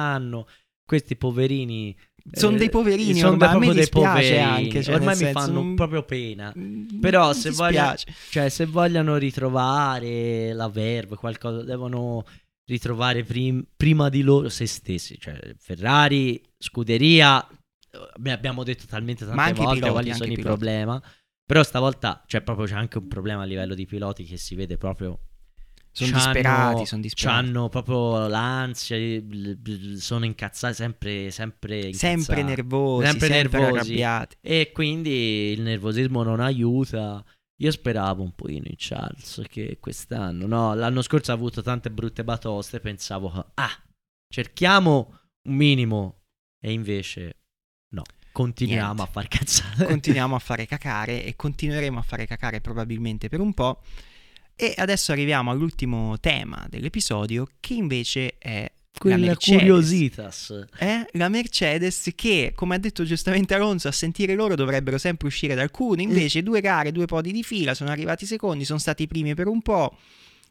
[0.84, 1.96] questi poverini
[2.30, 5.62] sono eh, dei poverini, sono ormai a me dispiace anche, cioè ormai mi senso, fanno
[5.62, 5.74] non...
[5.74, 6.54] proprio pena.
[7.00, 7.96] Però se, voglia,
[8.30, 12.24] cioè, se vogliono ritrovare la verve, qualcosa, devono
[12.64, 17.44] ritrovare prim- prima di loro se stessi, cioè Ferrari, scuderia,
[18.22, 21.00] abbiamo detto talmente tante volte piloti, quali sono i problemi.
[21.44, 24.78] Però stavolta cioè, proprio c'è anche un problema a livello di piloti che si vede
[24.78, 25.18] proprio
[25.92, 27.46] sono disperati, sono disperati.
[27.46, 28.96] Hanno proprio l'ansia,
[29.96, 32.22] sono incazzati, sempre, sempre incazzati.
[32.22, 33.78] Sempre nervosi, sempre, sempre nervosi.
[33.78, 34.36] arrabbiati.
[34.40, 37.22] E quindi il nervosismo non aiuta.
[37.60, 42.24] Io speravo un pochino in Charles che quest'anno, no, l'anno scorso ha avuto tante brutte
[42.24, 43.82] batoste, pensavo, ah,
[44.28, 46.22] cerchiamo un minimo
[46.60, 47.36] E invece
[47.94, 48.02] no,
[48.32, 49.02] continuiamo Niente.
[49.02, 49.84] a far cazzate.
[49.84, 53.82] continuiamo a fare cacare e continueremo a fare cacare probabilmente per un po'.
[54.62, 60.66] E adesso arriviamo all'ultimo tema dell'episodio che invece è la Quella curiositas.
[60.78, 65.56] È la Mercedes che, come ha detto giustamente Alonso, a sentire loro dovrebbero sempre uscire
[65.56, 69.06] da alcuni, invece due gare, due podi di fila, sono arrivati secondi, sono stati i
[69.08, 69.96] primi per un po'.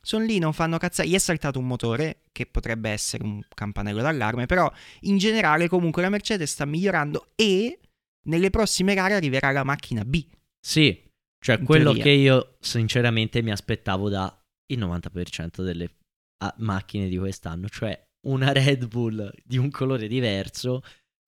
[0.01, 1.07] Sono lì, non fanno cazzare.
[1.07, 4.69] Gli è saltato un motore, che potrebbe essere un campanello d'allarme, però
[5.03, 7.79] in generale comunque la Mercedes sta migliorando e
[8.23, 10.25] nelle prossime gare arriverà la macchina B.
[10.59, 11.01] Sì,
[11.43, 12.03] cioè In quello teoria.
[12.03, 14.33] che io sinceramente mi aspettavo da
[14.67, 15.89] il 90% delle
[16.43, 20.83] ah, macchine di quest'anno, cioè una Red Bull di un colore diverso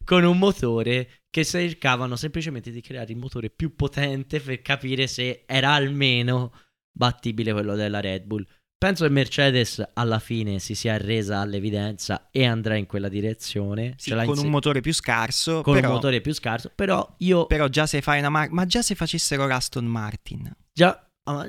[0.05, 5.43] con un motore che cercavano semplicemente di creare il motore più potente per capire se
[5.47, 6.53] era almeno
[6.91, 8.45] battibile quello della Red Bull.
[8.83, 13.93] Penso che Mercedes alla fine si sia arresa all'evidenza e andrà in quella direzione.
[13.95, 17.45] Sì, con in un motore più scarso, con però, un motore più scarso, però io
[17.45, 18.55] però già se fai una macchina...
[18.55, 20.53] Ma già se facessero l'Aston Martin.
[20.73, 21.01] Già,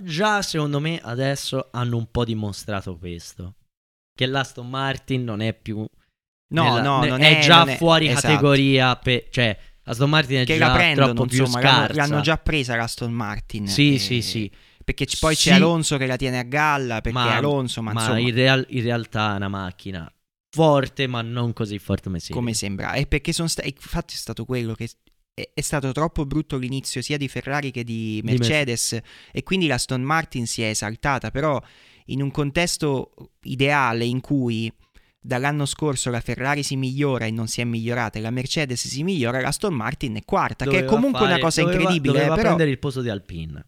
[0.02, 3.54] già secondo me adesso hanno un po' dimostrato questo.
[4.16, 5.78] Che l'Aston Martin non è più...
[6.54, 7.42] No, nella- no, ne- non è, è...
[7.42, 8.28] già non è- fuori esatto.
[8.28, 8.94] categoria.
[8.94, 11.96] per- cioè, Aston Martin è Che già la prendono, troppo più insomma, l'hanno, scarsa.
[11.96, 13.66] l'hanno già presa l'Aston Martin.
[13.66, 14.50] Sì, eh, sì, sì.
[14.84, 15.48] Perché c- poi Sì.
[15.48, 18.66] c'è Alonso che la tiene a galla, perché Ma- Alonso, ma, Ma insomma, in, real-
[18.68, 20.12] in realtà è una macchina
[20.50, 22.92] forte, ma non così forte come come sembra.
[22.92, 24.88] E perché sono sta- infatti è stato quello che...
[25.34, 28.96] È, è stato troppo brutto l'inizio sia di Ferrari che di Mer- Mercedes
[29.32, 31.60] e quindi la Aston Martin si è esaltata, però
[32.06, 34.72] in un contesto ideale in cui
[35.18, 39.02] dall'anno scorso la Ferrari si migliora e non si è migliorata e la Mercedes si
[39.02, 42.12] migliora, la Aston Martin è quarta, che è Doveva comunque fare- una cosa doveva- incredibile,
[42.12, 43.66] eh, Doveva però prendere il posto di Alpine.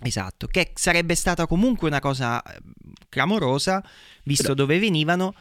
[0.00, 2.60] Esatto, che sarebbe stata comunque una cosa eh,
[3.08, 3.82] clamorosa,
[4.22, 5.34] visto dove venivano,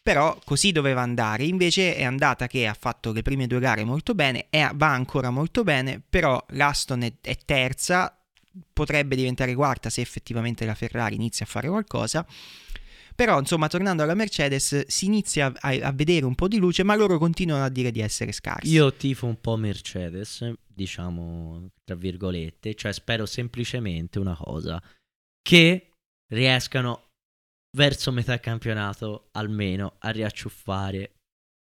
[0.00, 1.44] però così doveva andare.
[1.44, 5.30] Invece è andata che ha fatto le prime due gare molto bene, e va ancora
[5.30, 8.16] molto bene, però l'Aston è, è terza,
[8.72, 12.24] potrebbe diventare quarta se effettivamente la Ferrari inizia a fare qualcosa.
[13.14, 16.96] Però, insomma, tornando alla Mercedes, si inizia a, a vedere un po' di luce, ma
[16.96, 18.70] loro continuano a dire di essere scarsi.
[18.70, 24.82] Io tifo un po' Mercedes, diciamo tra virgolette, cioè spero semplicemente una cosa,
[25.40, 25.90] che
[26.32, 27.10] riescano
[27.76, 31.12] verso metà campionato almeno a riacciuffare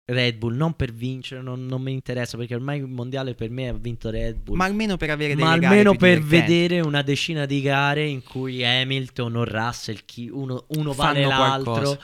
[0.08, 3.68] Red Bull, non per vincere, non, non mi interessa perché ormai il mondiale per me
[3.68, 4.56] ha vinto Red Bull.
[4.56, 8.64] ma almeno per avere delle Ma almeno per vedere una decina di gare in cui
[8.64, 11.98] Hamilton o Russell, chi- uno, uno vale l'altro, qualcosa.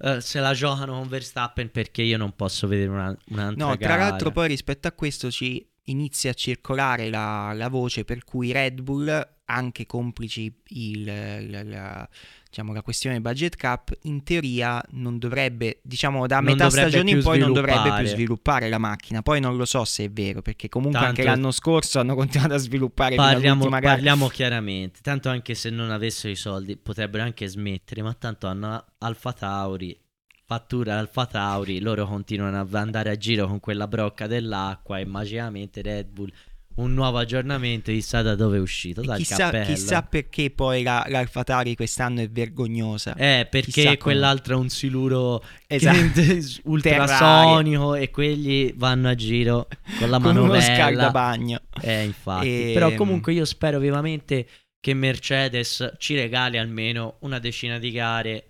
[0.00, 3.88] eh, se la giocano con Verstappen perché io non posso vedere una, un'altra No, tra
[3.88, 3.96] gara.
[4.10, 8.82] l'altro poi rispetto a questo ci inizia a circolare la, la voce per cui Red
[8.82, 12.08] Bull, anche complici il, la, la-
[12.48, 17.22] diciamo, la questione budget cap, in teoria non dovrebbe, diciamo da Non metà stagione in
[17.22, 18.68] poi non dovrebbe più sviluppare.
[18.68, 19.22] la macchina.
[19.22, 22.54] Poi non lo so se è vero, perché comunque Tanto- anche l'anno scorso hanno continuato
[22.54, 28.02] a sviluppare Parliamo, parliamo chiaramente, tanto anche se non avessero i soldi potrebbero anche smettere,
[28.02, 29.98] ma tanto hanno Alfa Tauri,
[30.44, 35.82] fattura Alfa Tauri, loro continuano a andare a giro con quella brocca dell'acqua e magicamente
[35.82, 36.32] Red Bull
[36.76, 41.04] un nuovo aggiornamento chissà da dove è uscito, E dal chissà, chissà perché poi la,
[41.08, 43.14] l'Alfa Tauri quest'anno è vergognosa.
[43.14, 45.96] Eh, perché quell'altro è un siluro Esatto.
[46.64, 50.62] ultrasonico e quelli vanno a giro con la Con uno manovella.
[50.74, 51.60] scaldabagno.
[51.80, 52.48] Eh, infatti.
[52.48, 52.72] Ehm.
[52.74, 54.46] Però comunque io spero vivamente
[54.80, 58.46] che Mercedes ci regali almeno una decina di gare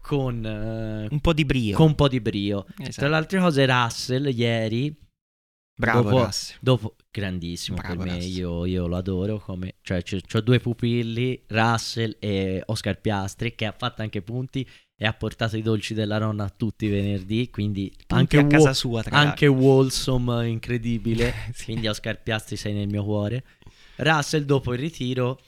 [0.00, 1.76] con, eh, Un po' di brio.
[1.76, 2.64] con un po' di brio.
[2.78, 2.92] Esatto.
[3.00, 4.96] Tra le altre cose, Russell ieri,
[5.78, 9.38] Bravo dopo- dopo, grandissimo Bravo per me, io, io lo adoro.
[9.38, 10.02] Come, cioè,
[10.34, 14.66] ho due pupilli, Russell e Oscar Piastri, che ha fatto anche punti
[14.98, 17.50] e ha portato i dolci della nonna a tutti i venerdì.
[17.50, 21.32] Quindi Anche anche, a Wo- casa sua, tra anche Wolsom, incredibile.
[21.52, 21.64] Sì.
[21.64, 23.44] Quindi Oscar Piastri sei nel mio cuore.
[23.96, 25.38] Russell dopo il ritiro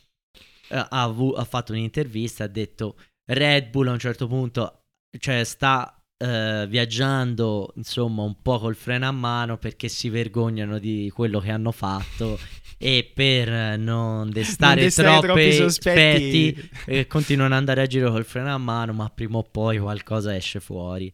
[0.68, 4.82] eh, ha, avu- ha fatto un'intervista, ha detto Red Bull a un certo punto
[5.18, 11.10] cioè, sta eh, viaggiando insomma un po' col freno a mano perché si vergognano di
[11.14, 12.38] quello che hanno fatto
[12.76, 16.54] e per non destare, Non destare troppi sospetti.
[16.56, 19.78] sospetti eh, continuano ad andare a giro col freno a mano ma prima o poi
[19.78, 21.12] qualcosa esce fuori.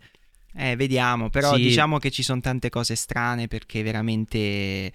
[0.56, 1.62] Eh, vediamo, però Sì.
[1.62, 4.92] diciamo che ci sono tante cose strane perché veramente...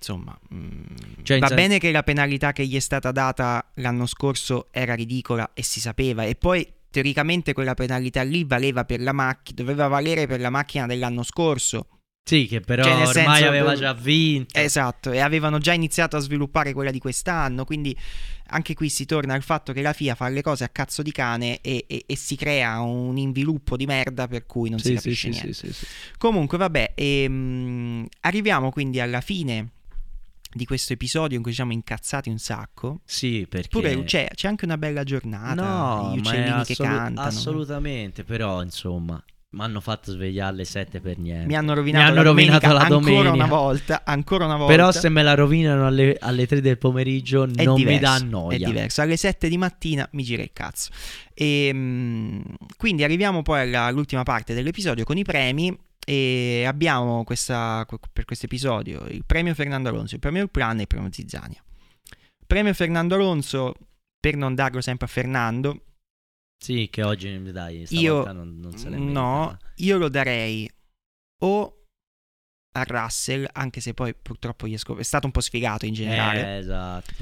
[0.00, 0.82] Insomma, mm,
[1.24, 4.94] Cioè, va sen- bene che la penalità che gli è stata data l'anno scorso era
[4.94, 9.88] ridicola e si sapeva e poi teoricamente quella penalità lì valeva per la macchina, doveva
[9.88, 11.88] valere per la macchina dell'anno scorso
[12.24, 14.58] Sì, che però Cioè, ormai senso, aveva già vinto.
[14.58, 17.96] Esatto, e avevano già iniziato a sviluppare quella di quest'anno, quindi
[18.50, 21.12] anche qui si torna al fatto che la FIA fa le cose a cazzo di
[21.12, 24.96] cane e, e- e si crea un inviluppo di merda per cui non si Sì,
[24.96, 25.72] sì, capisce sì, niente.
[25.72, 25.86] sì.
[26.18, 29.72] Comunque, vabbè, ehm, arriviamo quindi alla fine
[30.58, 33.00] di questo episodio in cui siamo incazzati un sacco.
[33.04, 33.68] Sì, perché...
[33.68, 37.28] Pure c'è, c'è anche una bella giornata, No, gli è uccellini che assolu- cantano.
[37.28, 41.46] Assolutamente, però insomma, mi hanno fatto svegliare alle 7 per niente.
[41.46, 43.32] Mi hanno rovinato, Mi hanno la, rovinato domenica la ancora domenica.
[43.32, 44.72] una volta, ancora una volta.
[44.74, 48.16] Però se me la rovinano alle, alle 3 del pomeriggio è non diverso, mi dà
[48.16, 48.66] È noia.
[48.66, 50.90] diverso, alle 7 di mattina mi gira il cazzo.
[51.32, 52.40] E, mm,
[52.76, 55.74] quindi arriviamo poi alla- all'ultima parte dell'episodio con i premi
[56.08, 60.86] e abbiamo questa, per questo episodio il premio Fernando Alonso, il premio Plan e il
[60.86, 61.62] premio Zizzania.
[62.46, 63.74] Premio Fernando Alonso,
[64.18, 65.84] per non darlo sempre a Fernando,
[66.58, 70.66] Sì, che oggi dai, io non, non se no, io lo darei
[71.44, 71.82] o
[72.72, 75.92] a Russell, anche se poi purtroppo gli è, scop- è stato un po' sfigato in
[75.92, 77.12] generale, Eh, esatto.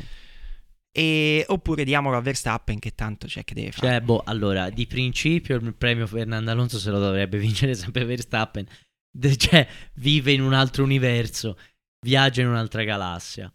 [0.98, 3.86] E, oppure diamolo a Verstappen che tanto c'è che deve fare.
[3.86, 8.66] Cioè, boh, allora, di principio il premio Fernando Alonso se lo dovrebbe vincere sempre Verstappen.
[9.10, 11.58] De- cioè, vive in un altro universo,
[12.00, 13.52] viaggia in un'altra galassia.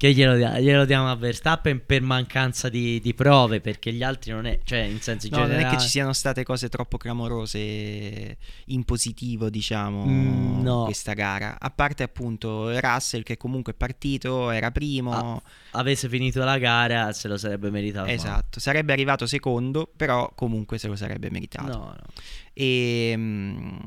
[0.00, 4.46] Che glielo, glielo diamo a Verstappen per mancanza di, di prove, perché gli altri non
[4.46, 5.72] è, cioè, in senso No, non generale...
[5.72, 10.84] è che ci siano state cose troppo clamorose in positivo, diciamo, Mm, no.
[10.84, 11.56] questa gara.
[11.58, 15.12] A parte appunto Russell che comunque è partito, era primo.
[15.12, 18.06] Ah, Avesse finito la gara, se lo sarebbe meritato.
[18.08, 21.76] esatto, sarebbe arrivato secondo, però comunque se lo sarebbe meritato.
[21.76, 21.96] No, no.
[22.52, 23.78] E mm,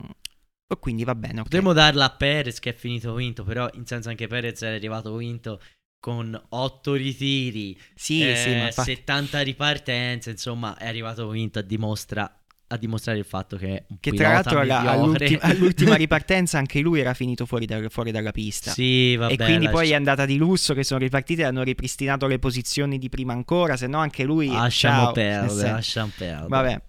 [0.67, 1.37] e quindi va bene.
[1.39, 1.43] ok.
[1.43, 5.15] Potremmo darla a Perez che è finito vinto, però in senso anche Perez è arrivato
[5.15, 5.61] vinto
[6.01, 11.61] con 8 ritiri, Sì, eh, sì, ma infatti- 70 ripartenze, insomma è arrivato vinto a,
[11.61, 15.25] dimostra- a dimostrare il fatto che è che tra l'altro alla- mediocre.
[15.25, 18.71] all'ulti- all'ultima ripartenza anche lui era finito fuori, dal- fuori dalla pista.
[18.71, 19.33] Sì, vabbè.
[19.33, 22.39] e quindi poi è lasci- andata di lusso che sono ripartiti e hanno ripristinato le
[22.39, 24.47] posizioni di prima ancora, se no anche lui...
[24.47, 26.47] lasciamo perdere, lasciamo perdere.
[26.47, 26.81] Vabbè.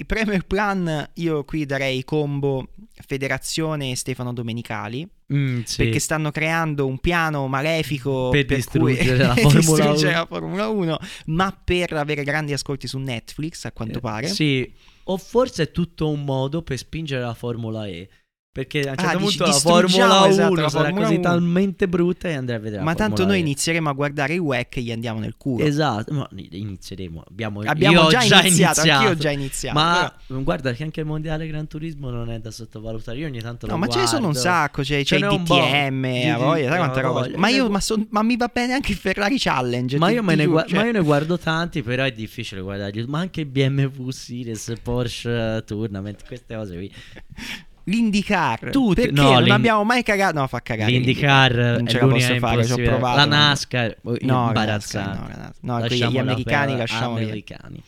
[0.00, 2.68] Il Premier Plan io qui darei combo
[3.06, 5.76] Federazione e Stefano Domenicali Mm, sì.
[5.76, 10.18] perché stanno creando un piano malefico Per cui- distruggere la per Formula distruggere 1.
[10.18, 14.72] la Formula 1 ma per avere grandi ascolti su Netflix a quanto Eh, pare Sì,
[15.04, 18.08] o forse è tutto un modo per spingere la Formula E.
[18.52, 21.04] Perché a un certo Ah, dici, punto la distruggiamo, Formula 1 esatto, la sarà Formula
[21.06, 21.22] così 1.
[21.22, 24.76] talmente brutta e andrà a vedere la ma tanto noi inizieremo a guardare il WEC
[24.78, 27.22] e gli andiamo nel culo Esatto, ma inizieremo.
[27.28, 29.18] Abbiamo, abbiamo già, già iniziato, anch'io ho iniziato.
[29.20, 33.18] già iniziato Ma però- guarda che anche il mondiale Gran Turismo non è da sottovalutare.
[33.18, 35.28] Io ogni tanto No, lo ma ce ne sono un sacco, c'è, c'è il.
[35.28, 37.28] DTM, a voglia, sai quanta roba.
[37.36, 39.96] Ma, io, ma, son- ma mi va bene anche il Ferrari Challenge.
[39.96, 43.04] Ma io, ne, gua- cioè- ma io ne guardo tanti, però è difficile guardarli.
[43.06, 46.92] Ma anche BMW Series, Porsche Tournament, queste cose qui.
[47.90, 48.70] L'IndyCar.
[48.70, 50.38] Tutte- perché no, non l'In- abbiamo mai cagato.
[50.38, 50.90] No, fa cagare.
[50.90, 53.16] L'IndyCar Non ce la posso fare, ci ho provato.
[53.16, 55.36] La NASCAR, No, la NASCAR, imbarazzante.
[55.62, 55.78] no.
[55.78, 57.82] No, gli americani per lasciamoli, americani.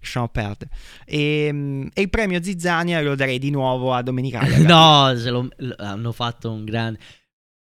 [0.00, 0.70] lasciamo perdere.
[1.06, 4.62] E, e il premio Zizzania lo darei di nuovo a Domenicali.
[4.66, 6.98] no, se lo- hanno fatto un grande.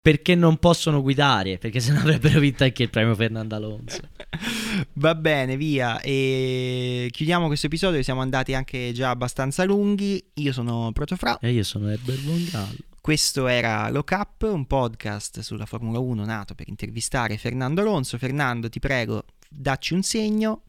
[0.06, 1.58] Perché non possono guidare?
[1.58, 4.02] Perché se no avrebbero vinto anche il premio Fernando Alonso.
[4.94, 6.00] Va bene, via.
[6.00, 8.04] E chiudiamo questo episodio.
[8.04, 10.24] Siamo andati anche già abbastanza lunghi.
[10.36, 11.40] Io sono Protofra.
[11.40, 12.78] E io sono Herbert Bongallo.
[13.02, 18.20] Questo era Lock Up, un podcast sulla Formula 1 nato per intervistare Fernando Alonso.
[18.20, 20.66] Fernando, ti prego, dacci un segno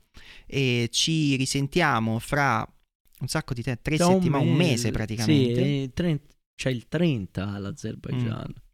[0.46, 2.66] e ci risentiamo fra
[3.20, 5.62] un sacco di tempo, tre settimane, un mese praticamente.
[5.62, 6.20] Sì,
[6.54, 8.64] c'è il 30 all'Azerbaijan.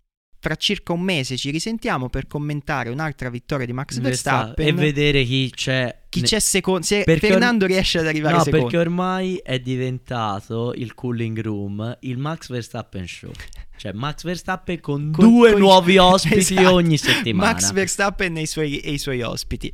[0.44, 4.66] Fra circa un mese ci risentiamo per commentare un'altra vittoria di Max Verstappen.
[4.66, 6.00] E vedere chi c'è.
[6.08, 8.66] chi ne- c'è secondo, se Perché or- Fernando riesce ad arrivare No, secondo.
[8.66, 13.30] perché ormai è diventato il cooling room il Max Verstappen show.
[13.76, 16.72] Cioè Max Verstappen con, Con- due con- nuovi ospiti Esatto.
[16.72, 17.52] ogni settimana.
[17.52, 19.72] Max Verstappen e i suoi, e i suoi ospiti.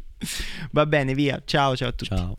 [0.72, 1.40] Va bene, via.
[1.46, 2.14] Ciao, ciao a tutti.
[2.14, 2.36] Ciao.